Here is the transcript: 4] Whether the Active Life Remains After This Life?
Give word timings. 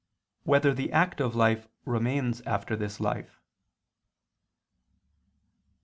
4] 0.45 0.51
Whether 0.51 0.73
the 0.73 0.91
Active 0.91 1.35
Life 1.35 1.67
Remains 1.85 2.41
After 2.47 2.75
This 2.75 2.99
Life? 2.99 3.39